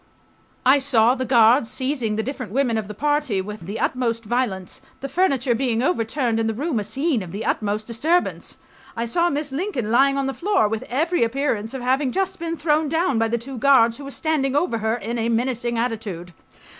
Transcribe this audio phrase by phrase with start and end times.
[0.65, 0.79] I...
[0.79, 5.07] saw the guards seizing the different women of the party with the utmost violence, the
[5.07, 8.57] furniture being overturned and the room a scene of the utmost disturbance.
[8.97, 12.57] I saw Miss Lincoln lying on the floor, with every appearance of having just been
[12.57, 16.33] thrown down by the two guards who were standing over her in a menacing attitude.